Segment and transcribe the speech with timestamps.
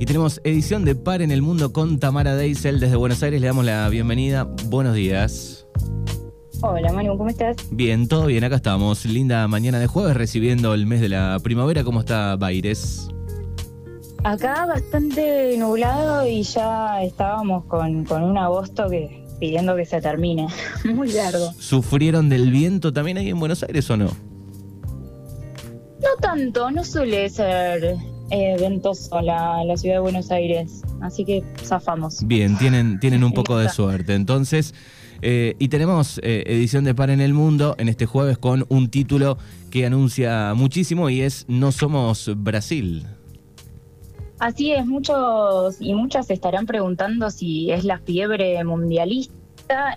[0.00, 3.40] Y tenemos edición de Par en el Mundo con Tamara Deisel desde Buenos Aires.
[3.40, 4.44] Le damos la bienvenida.
[4.66, 5.66] Buenos días.
[6.60, 7.56] Hola Manu, ¿cómo estás?
[7.72, 9.04] Bien, todo bien, acá estamos.
[9.04, 11.82] Linda mañana de jueves recibiendo el mes de la primavera.
[11.82, 13.08] ¿Cómo está Baires?
[14.22, 20.46] Acá bastante nublado y ya estábamos con, con un agosto que pidiendo que se termine.
[20.84, 21.52] Muy largo.
[21.58, 24.06] ¿Sufrieron del viento también ahí en Buenos Aires o no?
[26.00, 27.96] No tanto, no suele ser
[28.30, 32.26] eh, ventoso la, la ciudad de Buenos Aires, así que zafamos.
[32.26, 34.14] Bien, tienen, tienen un poco de suerte.
[34.14, 34.74] Entonces,
[35.22, 38.88] eh, y tenemos eh, edición de Par en el Mundo en este jueves con un
[38.88, 39.38] título
[39.70, 43.06] que anuncia muchísimo y es No somos Brasil.
[44.38, 49.37] Así es, muchos y muchas se estarán preguntando si es la fiebre mundialista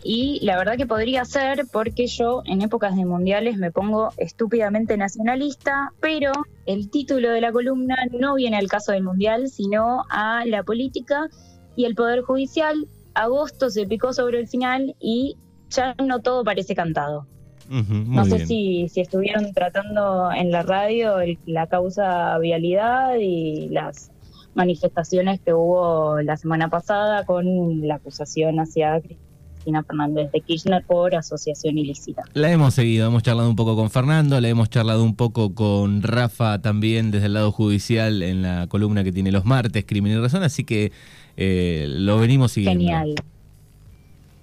[0.03, 4.97] y la verdad que podría ser porque yo en épocas de mundiales me pongo estúpidamente
[4.97, 6.31] nacionalista, pero
[6.65, 11.29] el título de la columna no viene al caso del mundial, sino a la política
[11.75, 12.87] y el poder judicial.
[13.13, 15.37] Agosto se picó sobre el final y
[15.69, 17.27] ya no todo parece cantado.
[17.69, 24.11] no sé si, si estuvieron tratando en la radio la causa vialidad y las
[24.53, 29.30] manifestaciones que hubo la semana pasada con la acusación hacia Cristina
[29.63, 32.23] Fernández de Kirchner por asociación ilícita.
[32.33, 36.01] La hemos seguido, hemos charlado un poco con Fernando, la hemos charlado un poco con
[36.01, 40.19] Rafa también desde el lado judicial en la columna que tiene los martes, Crimen y
[40.19, 40.91] Razón, así que
[41.37, 42.79] eh, lo venimos siguiendo.
[42.79, 43.15] Genial.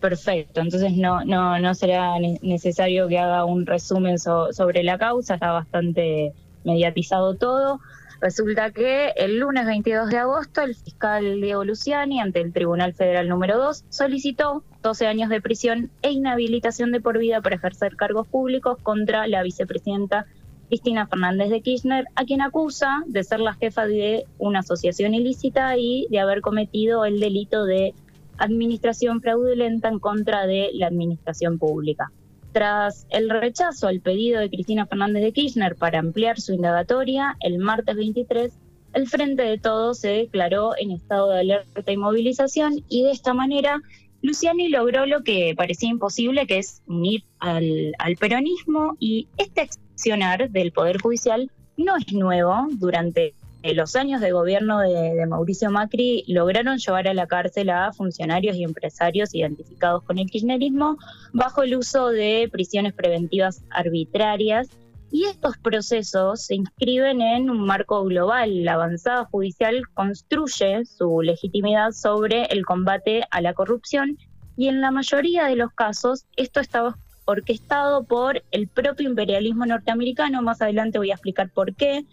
[0.00, 5.50] Perfecto, entonces no, no, no será necesario que haga un resumen sobre la causa, está
[5.50, 6.32] bastante
[6.64, 7.80] mediatizado todo.
[8.20, 13.28] Resulta que el lunes 22 de agosto el fiscal Diego Luciani ante el Tribunal Federal
[13.28, 18.26] número 2 solicitó 12 años de prisión e inhabilitación de por vida para ejercer cargos
[18.28, 20.26] públicos contra la vicepresidenta
[20.68, 25.76] Cristina Fernández de Kirchner, a quien acusa de ser la jefa de una asociación ilícita
[25.78, 27.94] y de haber cometido el delito de
[28.36, 32.12] administración fraudulenta en contra de la administración pública.
[32.52, 37.58] Tras el rechazo al pedido de Cristina Fernández de Kirchner para ampliar su indagatoria, el
[37.58, 38.52] martes 23,
[38.94, 43.34] el Frente de Todos se declaró en estado de alerta y movilización y de esta
[43.34, 43.82] manera
[44.22, 50.50] Luciani logró lo que parecía imposible, que es unir al, al peronismo y este accionar
[50.50, 52.66] del Poder Judicial no es nuevo.
[52.72, 58.56] Durante los años de gobierno de, Mauricio Macri lograron llevar a la cárcel a funcionarios
[58.56, 60.96] y empresarios identificados con el kirchnerismo
[61.32, 64.68] bajo el uso de prisiones preventivas arbitrarias.
[65.10, 68.64] Y estos procesos se inscriben en un marco global.
[68.64, 74.18] La avanzada judicial construye su legitimidad sobre el combate a la corrupción
[74.56, 80.42] y en la mayoría de los casos esto estaba orquestado por el propio imperialismo norteamericano.
[80.42, 82.04] Más adelante voy a explicar por qué,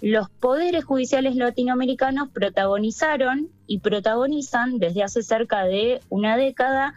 [0.00, 6.94] los poderes judiciales latinoamericanos protagonizaron y protagonizan desde hace cerca de una década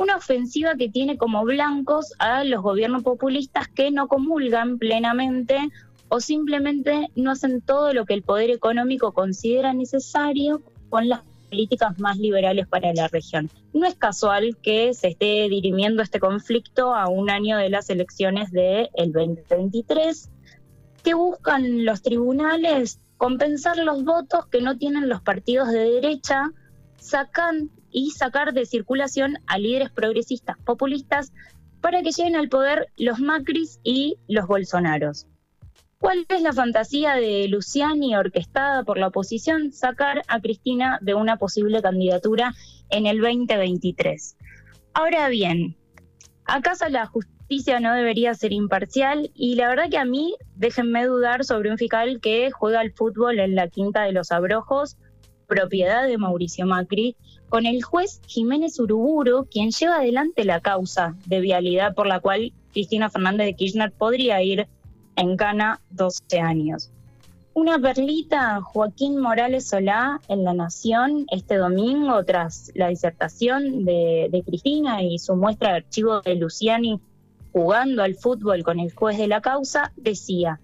[0.00, 5.68] una ofensiva que tiene como blancos a los gobiernos populistas que no comulgan plenamente
[6.08, 11.98] o simplemente no hacen todo lo que el poder económico considera necesario con las políticas
[11.98, 13.50] más liberales para la región.
[13.74, 18.50] No es casual que se esté dirimiendo este conflicto a un año de las elecciones
[18.50, 20.30] del 2023
[21.02, 23.00] ¿Qué buscan los tribunales?
[23.16, 26.50] Compensar los votos que no tienen los partidos de derecha,
[26.98, 31.32] sacan y sacar de circulación a líderes progresistas populistas
[31.80, 35.26] para que lleguen al poder los Macris y los Bolsonaros.
[35.98, 39.70] ¿Cuál es la fantasía de Luciani orquestada por la oposición?
[39.70, 42.54] Sacar a Cristina de una posible candidatura
[42.88, 44.36] en el 2023.
[44.94, 45.76] Ahora bien,
[46.46, 51.44] ¿acaso la justicia no debería ser imparcial y la verdad que a mí déjenme dudar
[51.44, 54.96] sobre un fiscal que juega al fútbol en la Quinta de los Abrojos,
[55.50, 57.16] propiedad de Mauricio Macri,
[57.48, 62.52] con el juez Jiménez Uruburu, quien lleva adelante la causa de vialidad por la cual
[62.72, 64.68] Cristina Fernández de Kirchner podría ir
[65.16, 66.90] en cana 12 años.
[67.52, 74.42] Una perlita, Joaquín Morales Solá en La Nación este domingo tras la disertación de, de
[74.44, 77.00] Cristina y su muestra de archivo de Luciani
[77.52, 80.60] jugando al fútbol con el juez de la causa, decía,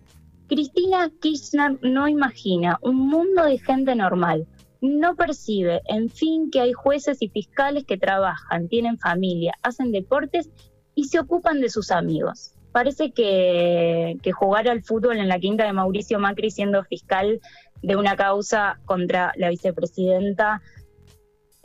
[0.46, 4.46] Cristina Kirchner no imagina un mundo de gente normal,
[4.80, 10.50] no percibe, en fin, que hay jueces y fiscales que trabajan, tienen familia, hacen deportes
[10.94, 12.52] y se ocupan de sus amigos.
[12.72, 17.40] Parece que, que jugar al fútbol en la quinta de Mauricio Macri siendo fiscal
[17.82, 20.60] de una causa contra la vicepresidenta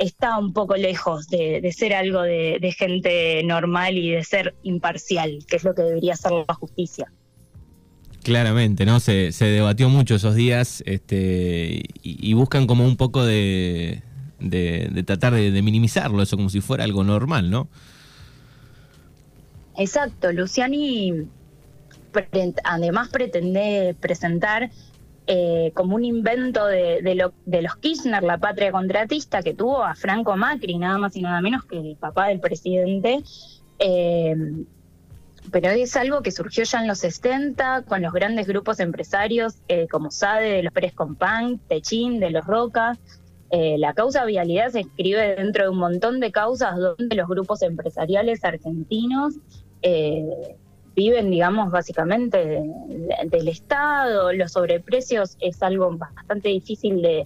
[0.02, 5.58] está un poco lejos de, ser algo de, gente normal y de ser imparcial, que
[5.58, 7.12] es lo que debería ser la justicia.
[8.24, 9.00] Claramente, ¿no?
[9.00, 14.04] Se, debatió mucho esos días este, y, buscan como un poco de,
[14.40, 17.68] de, tratar de, de, minimizarlo, eso como si fuera algo normal, ¿no?
[19.78, 21.28] Exacto, Luciani
[22.64, 24.70] además pretende presentar
[25.28, 30.36] eh, como un invento de, de, los Kirchner, la patria contratista, que tuvo a Franco
[30.36, 33.24] Macri, nada más y nada menos que el papá del presidente.
[33.80, 34.36] Eh,
[35.52, 39.88] pero es algo que surgió ya en los 60 con los grandes grupos empresarios eh,
[39.90, 42.98] como SADE, de los Pérez Compán, Techín, de los Roca.
[43.52, 48.46] la causa vialidad se escribe dentro de un montón de causas donde los grupos empresariales
[48.46, 49.36] argentinos
[50.96, 52.62] viven, digamos, básicamente
[53.26, 54.32] del Estado.
[54.34, 57.26] Los sobreprecios es algo bastante difícil de,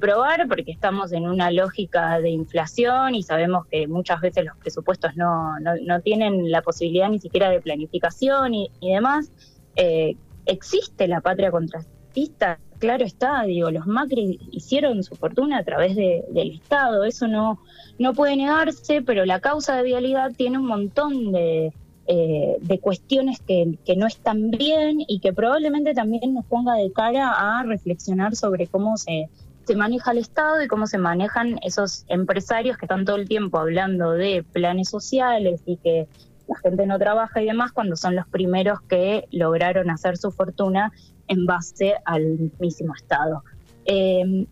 [0.00, 5.16] probar porque estamos en una lógica de inflación y sabemos que muchas veces los presupuestos
[5.16, 9.30] no, no, tienen la posibilidad ni siquiera de planificación y, demás.
[9.76, 15.96] Eh, existe la patria contratista, claro está, digo, los Macri hicieron su fortuna a través
[15.96, 17.60] del Estado, eso no,
[17.98, 21.72] no puede negarse, pero la causa de vialidad tiene un montón de,
[22.08, 27.30] eh, de cuestiones que, no están bien y que probablemente también nos ponga de cara
[27.30, 29.28] a reflexionar sobre cómo se,
[29.66, 33.58] se maneja el Estado y cómo se manejan esos empresarios que están todo el tiempo
[33.58, 36.08] hablando de planes sociales y que
[36.48, 40.92] la gente no trabaja y demás cuando son los primeros que lograron hacer su fortuna
[41.28, 43.44] en base al mismísimo Estado.
[43.84, 44.46] Eh,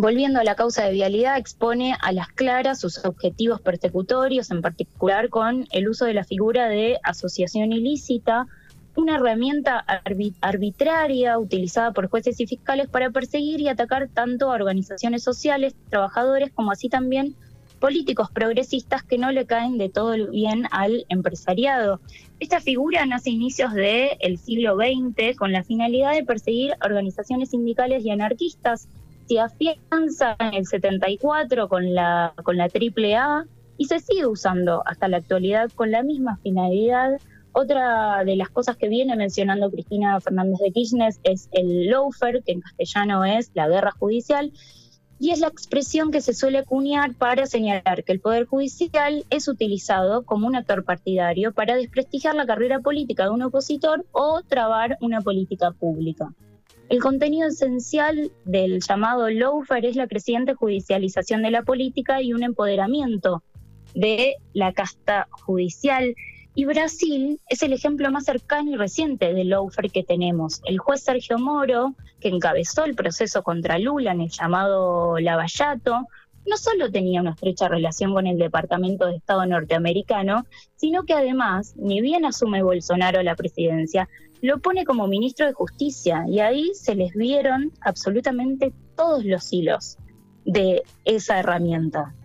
[0.00, 5.28] Volviendo a la causa de vialidad, expone a las claras sus objetivos persecutorios, en particular
[5.28, 8.46] con el uso de la figura de asociación ilícita,
[8.98, 9.84] una herramienta
[10.40, 16.50] arbitraria utilizada por jueces y fiscales para perseguir y atacar tanto a organizaciones sociales, trabajadores,
[16.52, 17.34] como así también
[17.78, 22.00] políticos progresistas que no le caen de todo el bien al empresariado.
[22.40, 28.04] Esta figura nace a inicios del siglo XX con la finalidad de perseguir organizaciones sindicales
[28.04, 28.88] y anarquistas
[29.28, 33.44] se afianza en el 74 con la, con la AAA
[33.76, 37.20] y se sigue usando hasta la actualidad con la misma finalidad.
[37.52, 42.52] Otra de las cosas que viene mencionando Cristina Fernández de Kirchner es el lawfare, que
[42.52, 44.52] en castellano es la guerra judicial,
[45.20, 49.48] y es la expresión que se suele cuñar para señalar que el Poder Judicial es
[49.48, 54.96] utilizado como un actor partidario para desprestigiar la carrera política de un opositor o trabar
[55.00, 56.32] una política pública.
[56.88, 62.42] El contenido esencial del llamado lawfare es la creciente judicialización de la política y un
[62.42, 63.42] empoderamiento
[63.94, 66.14] de la casta judicial.
[66.58, 70.60] Y Brasil es el ejemplo más cercano y reciente del lawfare que tenemos.
[70.64, 76.08] El juez Sergio Moro, que encabezó el proceso contra Lula en el llamado Lavallato,
[76.44, 81.76] no solo tenía una estrecha relación con el Departamento de Estado norteamericano, sino que además,
[81.76, 84.08] ni bien asume Bolsonaro la presidencia,
[84.42, 89.96] lo pone como ministro de Justicia y ahí se les vieron absolutamente todos los hilos
[90.44, 92.16] de esa herramienta.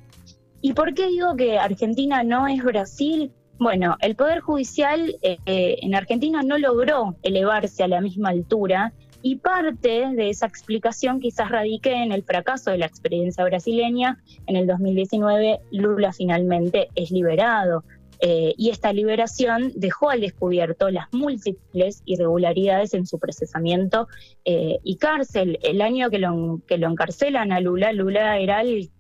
[0.60, 3.32] ¿Y por qué digo que Argentina no es Brasil?
[3.64, 8.92] Bueno, el Poder Judicial eh, eh, en Argentina no logró elevarse a la misma altura
[9.22, 14.22] y parte de esa explicación quizás radique en el fracaso de la experiencia brasileña.
[14.48, 17.86] En el 2019 Lula finalmente es liberado.
[18.20, 24.10] Eh, y esta liberación dejó al descubierto las múltiples irregularidades en su procesamiento
[24.44, 25.58] y cárcel.
[25.64, 28.92] El año que lo, que lo encarcelan a Lula, Lula era el,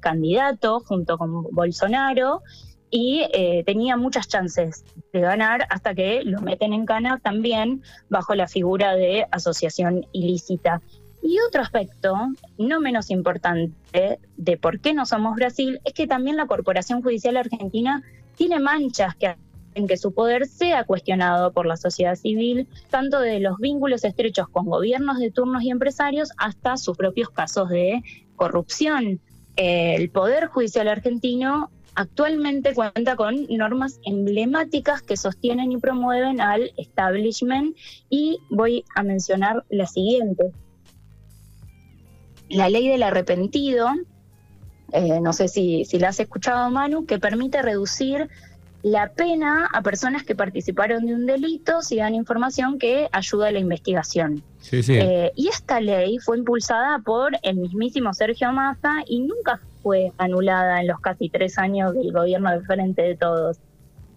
[0.00, 2.42] candidato junto con Bolsonaro
[2.90, 8.34] y eh, tenía muchas chances de ganar hasta que lo meten en cana también bajo
[8.34, 10.80] la figura de asociación ilícita.
[11.22, 12.16] Y otro aspecto,
[12.58, 17.36] no menos importante, de por qué no somos Brasil, es que también la Corporación Judicial
[17.36, 18.02] Argentina
[18.36, 19.34] tiene manchas que
[19.74, 24.48] en que su poder sea cuestionado por la sociedad civil, tanto de los vínculos estrechos
[24.48, 28.02] con gobiernos de turnos y empresarios hasta sus propios casos de
[28.36, 29.20] corrupción.
[29.56, 37.76] El Poder Judicial argentino actualmente cuenta con normas emblemáticas que sostienen y promueven al establishment
[38.08, 40.52] y voy a mencionar la siguiente.
[42.48, 43.88] La ley del arrepentido,
[44.92, 48.28] eh, no sé si, si la has escuchado Manu, que permite reducir
[48.82, 53.50] la pena a personas que participaron de un delito si dan información que ayuda a
[53.50, 54.44] la investigación.
[54.70, 60.80] Eh, y esta ley fue impulsada por el mismísimo Sergio Massa y nunca fue anulada
[60.80, 63.58] en los casi tres años del gobierno de Frente de Todos.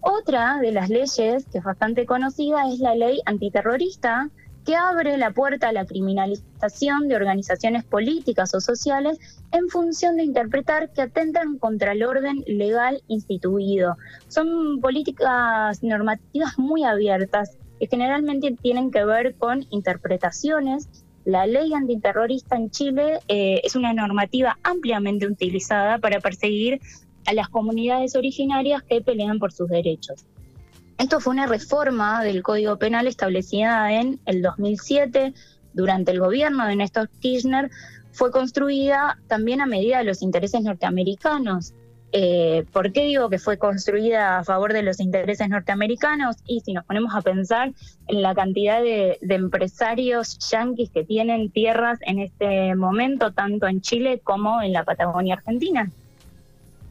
[0.00, 4.30] Otra de las leyes que es bastante conocida es la ley antiterrorista,
[4.64, 9.18] que abre la puerta a la criminalización de organizaciones políticas o sociales
[9.50, 13.96] en función de interpretar que atentan contra el orden legal instituido.
[14.28, 20.88] Son políticas normativas muy abiertas que generalmente tienen que ver con interpretaciones.
[21.24, 26.80] La ley antiterrorista en Chile eh, es una normativa ampliamente utilizada para perseguir
[27.26, 30.24] a las comunidades originarias que pelean por sus derechos.
[30.98, 35.32] Esto fue una reforma del Código Penal establecida en el 2007
[35.74, 37.70] durante el gobierno de Néstor Kirchner.
[38.12, 41.72] Fue construida también a medida de los intereses norteamericanos.
[42.14, 46.36] Eh, ¿Por qué digo que fue construida a favor de los intereses norteamericanos?
[46.46, 47.72] Y si nos ponemos a pensar
[48.06, 54.20] en la cantidad de, empresarios yanquis que tienen tierras en este momento, tanto en Chile
[54.22, 55.90] como en la Patagonia Argentina.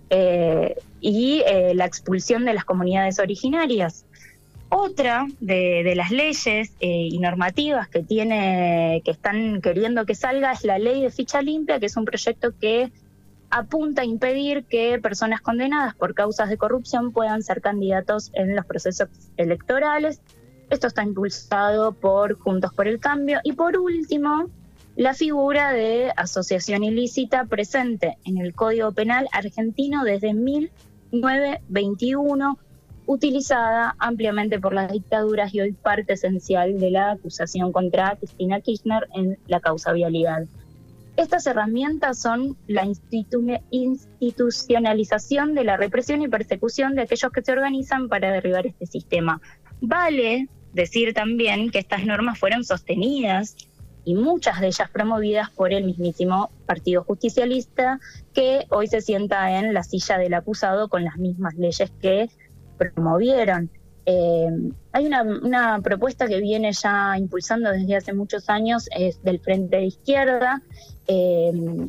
[0.09, 4.05] Eh, y eh, la expulsión de las comunidades originarias.
[4.69, 10.79] Otra de, las leyes y normativas que tiene, que están queriendo que salga es la
[10.79, 12.89] ley de ficha limpia, que es un proyecto que
[13.51, 18.65] apunta a impedir que personas condenadas por causas de corrupción puedan ser candidatos en los
[18.65, 20.21] procesos electorales.
[20.69, 23.39] Esto está impulsado por Juntos por el Cambio.
[23.43, 24.49] Y por último,
[24.95, 32.57] la figura de asociación ilícita presente en el Código Penal argentino desde 1921,
[33.05, 39.09] utilizada ampliamente por las dictaduras y hoy parte esencial de la acusación contra Cristina Kirchner
[39.13, 40.45] en la causa vialidad.
[41.17, 48.07] Estas herramientas son la institucionalización de la represión y persecución de aquellos que se organizan
[48.07, 49.41] para derribar este sistema.
[49.81, 53.55] Vale decir también que estas normas fueron sostenidas
[54.03, 57.99] y muchas de ellas promovidas por el mismísimo Partido Justicialista,
[58.33, 62.29] que hoy se sienta en la silla del acusado con las mismas leyes que
[62.77, 63.69] promovieron.
[64.07, 64.49] Eh,
[64.93, 69.85] hay una, propuesta que viene ya impulsando desde hace muchos años, es del Frente de
[69.85, 70.63] Izquierda,
[71.11, 71.87] eh,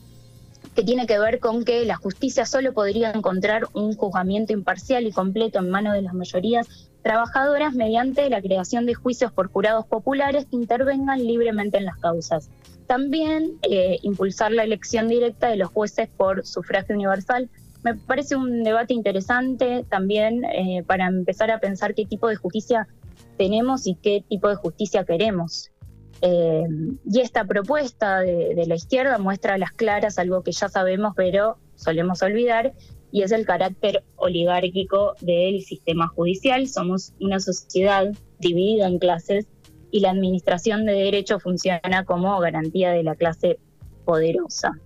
[0.74, 5.12] que tiene que ver con que la justicia solo podría encontrar un juzgamiento imparcial y
[5.12, 10.46] completo en manos de las mayorías trabajadoras mediante la creación de juicios por jurados populares
[10.46, 12.48] que intervengan libremente en las causas.
[12.86, 17.48] También eh, impulsar la elección directa de los jueces por sufragio universal
[17.82, 22.86] me parece un debate interesante también eh, para empezar a pensar qué tipo de justicia
[23.36, 25.71] tenemos y qué tipo de justicia queremos.
[26.24, 26.68] Eh,
[27.04, 31.58] y esta propuesta de, la izquierda muestra a las claras algo que ya sabemos, pero
[31.74, 32.72] solemos olvidar,
[33.10, 36.68] y es el carácter oligárquico del sistema judicial.
[36.68, 38.06] Somos una sociedad
[38.38, 39.46] dividida en clases
[39.90, 43.58] y la administración de derecho funciona como garantía de la clase
[44.04, 44.78] poderosa.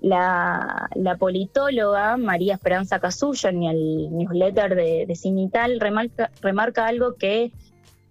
[0.00, 7.52] La, politóloga María Esperanza Casullo en el newsletter de, de Cinital remarca, remarca algo que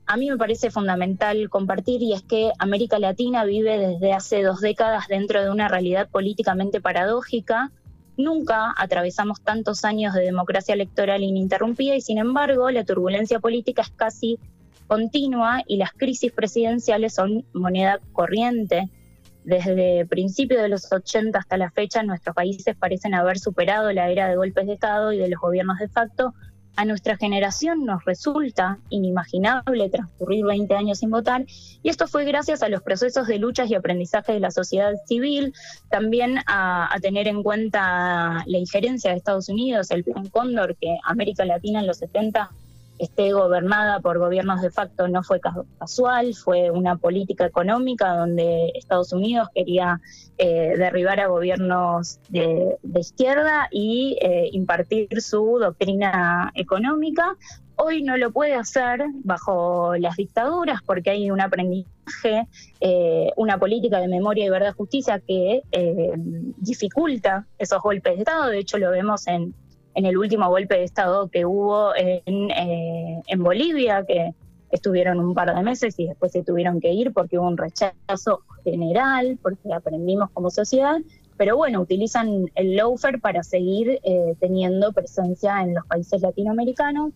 [0.05, 4.61] a mí me parece fundamental compartir y es que América Latina vive desde hace dos
[4.61, 7.71] décadas dentro de una realidad políticamente paradójica.
[8.17, 13.91] Nunca atravesamos tantos años de democracia electoral ininterrumpida y sin embargo la turbulencia política es
[13.91, 14.39] casi
[14.87, 18.89] continua y las crisis presidenciales son moneda corriente
[19.43, 24.29] desde principios de los 80 hasta la fecha, nuestros países parecen haber superado la era
[24.29, 26.33] de golpes de Estado y de los gobiernos de facto.
[26.75, 31.45] A nuestra generación nos resulta inimaginable transcurrir 20 años sin votar
[31.83, 35.53] y esto fue gracias a los procesos de luchas y aprendizaje de la sociedad civil,
[35.89, 40.97] también a, a tener en cuenta la injerencia de Estados Unidos, el plan Cóndor que
[41.03, 42.49] América Latina en los 70
[42.99, 45.39] esté gobernada por gobiernos de facto no fue
[45.79, 49.99] casual, fue una política económica donde Estados Unidos quería
[50.37, 57.35] eh, derribar a gobiernos de, izquierda y eh, impartir su doctrina económica.
[57.75, 62.47] Hoy no lo puede hacer bajo las dictaduras porque hay un aprendizaje,
[62.79, 65.63] eh, una política de memoria y verdad justicia que
[66.57, 68.49] dificulta esos golpes de Estado.
[68.49, 69.55] De hecho, lo vemos en,
[69.95, 74.33] en el último golpe de Estado que hubo en, eh, en Bolivia, que
[74.71, 78.41] estuvieron un par de meses y después se tuvieron que ir porque hubo un rechazo
[78.63, 80.97] general, porque aprendimos como sociedad,
[81.37, 87.11] pero bueno, utilizan el loafer para seguir eh, teniendo presencia en los países latinoamericanos,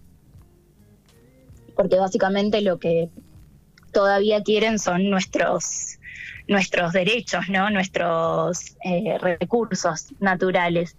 [1.75, 3.09] porque básicamente lo que
[3.91, 5.97] todavía quieren son nuestros
[6.47, 7.69] nuestros derechos, ¿no?
[7.69, 10.95] nuestros eh, recursos naturales.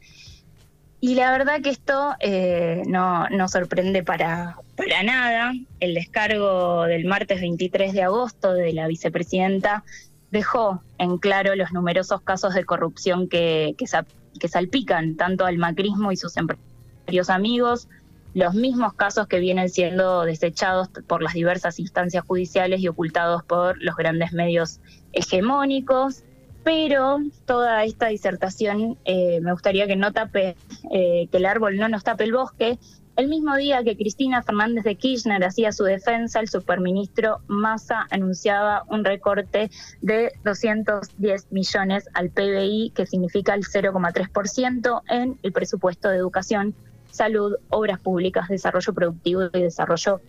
[1.00, 5.52] Y la verdad que esto eh, no, sorprende para, para nada.
[5.78, 9.84] El descargo del martes 23 de agosto de la vicepresidenta
[10.32, 16.16] dejó en claro los numerosos casos de corrupción que, que, salpican tanto al macrismo y
[16.16, 17.88] sus empresarios amigos,
[18.34, 23.80] los mismos casos que vienen siendo desechados por las diversas instancias judiciales y ocultados por
[23.82, 24.80] los grandes medios
[25.12, 26.24] hegemónicos
[26.68, 30.54] pero toda esta disertación eh, me gustaría que no tape,
[30.90, 32.78] eh, que el árbol no nos tape el bosque.
[33.16, 38.84] El mismo día que Cristina Fernández de Kirchner hacía su defensa, el superministro Massa anunciaba
[38.90, 39.70] un recorte
[40.02, 46.74] de 210 millones al PBI, que significa el 0,3% en el presupuesto de educación,
[47.10, 50.20] salud, obras públicas, desarrollo productivo y desarrollo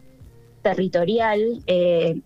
[0.61, 1.61] territorial.
[1.67, 2.21] Eh,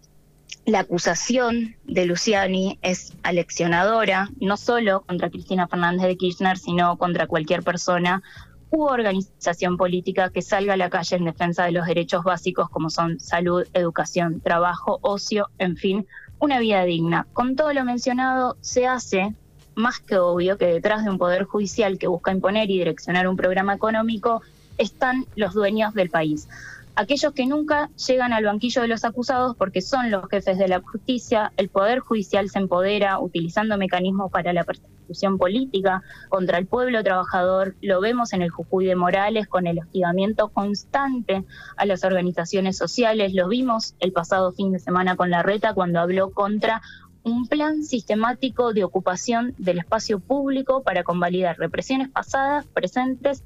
[0.65, 7.27] la acusación de Luciani es aleccionadora, no solo contra Cristina Fernández de Kirchner, sino contra
[7.27, 8.23] cualquier persona
[8.69, 12.89] u organización política que salga a la calle en defensa de los derechos básicos como
[12.89, 16.07] son salud, educación, trabajo, ocio, en fin,
[16.39, 17.27] una vida digna.
[17.33, 19.35] Con todo lo mencionado, se hace
[19.75, 23.35] más que obvio que detrás de un poder judicial que busca imponer y direccionar un
[23.35, 24.41] programa económico
[24.77, 26.47] están los dueños del país
[26.95, 30.81] aquellos que nunca llegan al banquillo de los acusados porque son los jefes de la
[30.81, 37.03] justicia, el Poder Judicial se empodera utilizando mecanismos para la persecución política contra el pueblo
[37.03, 41.45] trabajador, lo vemos en el Jujuy de Morales con el hostigamiento constante
[41.77, 45.99] a las organizaciones sociales, lo vimos el pasado fin de semana con la reta cuando
[45.99, 46.81] habló contra
[47.23, 53.43] un plan sistemático de ocupación del espacio público para convalidar represiones pasadas, presentes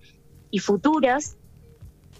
[0.49, 1.37] y futuras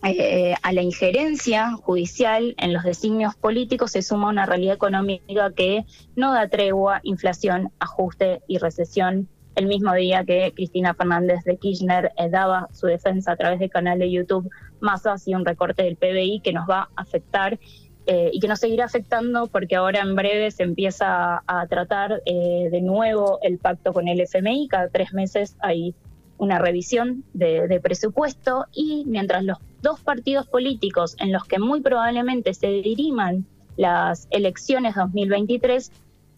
[0.04, 5.86] eh, a la injerencia judicial en los designios políticos se suma una realidad económica que
[6.16, 9.28] no da tregua, inflación, ajuste y recesión.
[9.56, 13.72] El mismo día que Cristina Fernández de Kirchner eh, daba su defensa a través del
[13.72, 14.50] canal de YouTube,
[14.80, 17.60] más así un recorte del PBI que nos va a afectar
[18.06, 22.82] eh, y que nos seguirá afectando porque ahora en breve se empieza a, tratar de
[22.82, 24.68] nuevo el pacto con el FMI.
[24.68, 25.96] Cada tres meses hay
[26.38, 32.54] una revisión de, presupuesto y mientras los dos partidos políticos en los que muy probablemente
[32.54, 33.46] se diriman
[33.78, 35.92] las elecciones 2023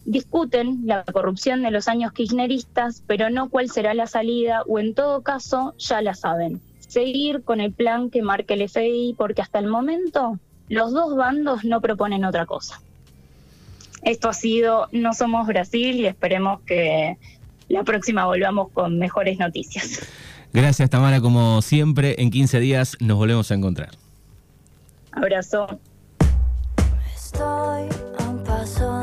[0.04, 4.94] discuten la corrupción de los años kirchneristas, pero no cuál será la salida o en
[4.94, 6.60] todo caso ya la saben.
[6.78, 10.38] Seguir con el plan que marque el FDI porque hasta el momento
[10.68, 12.80] los dos bandos no proponen otra cosa.
[14.02, 17.18] Esto ha sido No Somos Brasil y esperemos que
[17.68, 20.00] la próxima volvamos con mejores noticias.
[20.52, 22.16] Gracias, Tamara, como siempre.
[22.18, 23.90] En 15 días nos volvemos a encontrar.
[25.12, 25.80] Abrazo.
[27.14, 28.99] Estoy a un paso